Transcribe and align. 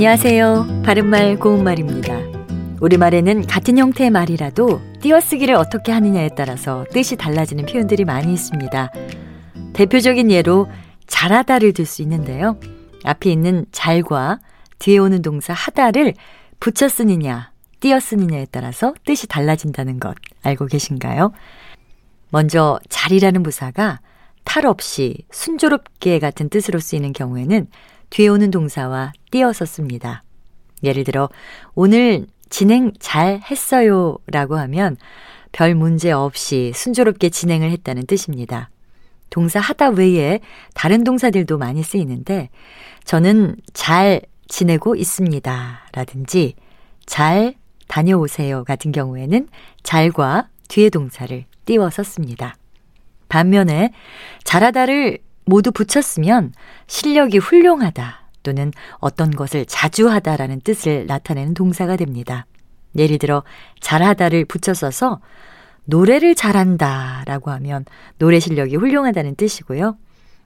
안녕하세요. 0.00 0.80
바른말 0.82 1.38
고운말입니다. 1.38 2.16
우리말에는 2.80 3.46
같은 3.46 3.76
형태의 3.76 4.08
말이라도 4.08 4.80
띄어쓰기를 5.02 5.54
어떻게 5.54 5.92
하느냐에 5.92 6.30
따라서 6.34 6.86
뜻이 6.90 7.16
달라지는 7.16 7.66
표현들이 7.66 8.06
많이 8.06 8.32
있습니다. 8.32 8.90
대표적인 9.74 10.30
예로 10.30 10.70
잘하다를 11.06 11.74
들 11.74 11.84
수 11.84 12.00
있는데요. 12.00 12.58
앞에 13.04 13.30
있는 13.30 13.66
잘과 13.72 14.38
뒤에 14.78 14.96
오는 14.96 15.20
동사 15.20 15.52
하다를 15.52 16.14
붙여 16.60 16.88
쓰느냐, 16.88 17.52
띄어 17.80 18.00
쓰느냐에 18.00 18.46
따라서 18.50 18.94
뜻이 19.04 19.26
달라진다는 19.26 20.00
것 20.00 20.16
알고 20.42 20.64
계신가요? 20.64 21.30
먼저 22.30 22.80
잘이라는 22.88 23.42
부사가 23.42 24.00
탈 24.44 24.64
없이 24.64 25.26
순조롭게 25.30 26.20
같은 26.20 26.48
뜻으로 26.48 26.78
쓰이는 26.80 27.12
경우에는 27.12 27.66
뒤에 28.10 28.28
오는 28.28 28.50
동사와 28.50 29.12
띄어서 29.30 29.64
씁니다. 29.64 30.22
예를 30.82 31.04
들어 31.04 31.28
오늘 31.74 32.26
진행 32.48 32.92
잘 32.98 33.40
했어요 33.50 34.18
라고 34.26 34.56
하면 34.56 34.96
별 35.52 35.74
문제 35.74 36.10
없이 36.10 36.72
순조롭게 36.74 37.28
진행을 37.30 37.70
했다는 37.70 38.06
뜻입니다. 38.06 38.70
동사 39.30 39.60
하다 39.60 39.90
외에 39.90 40.40
다른 40.74 41.04
동사들도 41.04 41.56
많이 41.58 41.82
쓰이는데 41.82 42.50
저는 43.04 43.56
잘 43.72 44.22
지내고 44.48 44.96
있습니다 44.96 45.86
라든지 45.92 46.54
잘 47.06 47.54
다녀오세요 47.86 48.64
같은 48.64 48.90
경우에는 48.90 49.48
잘과 49.84 50.48
뒤에 50.68 50.90
동사를 50.90 51.44
띄워서 51.64 52.02
씁니다. 52.02 52.56
반면에 53.28 53.92
잘하다를 54.42 55.18
모두 55.44 55.72
붙였으면 55.72 56.52
실력이 56.86 57.38
훌륭하다 57.38 58.20
또는 58.42 58.72
어떤 58.98 59.30
것을 59.30 59.66
자주 59.66 60.08
하다라는 60.08 60.60
뜻을 60.60 61.06
나타내는 61.06 61.54
동사가 61.54 61.96
됩니다. 61.96 62.46
예를 62.96 63.18
들어 63.18 63.42
잘하다를 63.80 64.44
붙여 64.46 64.74
써서 64.74 65.20
노래를 65.84 66.34
잘한다 66.34 67.24
라고 67.26 67.50
하면 67.52 67.84
노래 68.18 68.40
실력이 68.40 68.76
훌륭하다는 68.76 69.36
뜻이고요. 69.36 69.96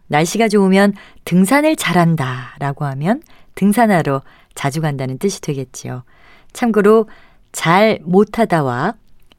날씨가 0.07 0.49
좋으면 0.49 0.95
등산을 1.25 1.77
잘한다 1.77 2.57
라고 2.59 2.85
하면 2.85 3.23
등산하러 3.55 4.23
자주 4.55 4.81
간다는 4.81 5.19
뜻이 5.19 5.41
되겠지요. 5.41 6.05
참고로 6.53 7.09
잘 7.53 7.99
못하다와 8.03 8.95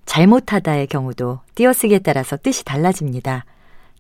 잘못하다의 0.06 0.88
경우도 0.88 1.40
띄어쓰기에 1.56 2.00
따라서 2.00 2.38
뜻이 2.38 2.64
달라집니다. 2.64 3.46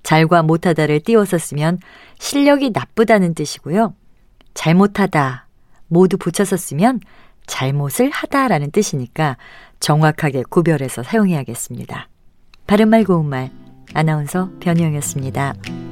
잘과 0.06 0.44
못하다를 0.44 1.02
띄워서 1.02 1.40
쓰면 1.40 1.80
실력이 2.20 2.70
나쁘다는 2.70 3.34
뜻이고요. 3.34 3.96
잘못하다 4.54 5.48
모두 5.88 6.18
붙여서 6.18 6.56
쓰면 6.56 7.02
잘못을 7.48 8.10
하다라는 8.12 8.72
뜻이니까 8.72 9.38
정확하게 9.80 10.44
구별해서 10.50 11.04
사용해야겠습니다. 11.04 12.08
바른말 12.68 13.04
고운말 13.04 13.52
아나운서 13.94 14.52
변희영이었습니다. 14.62 15.85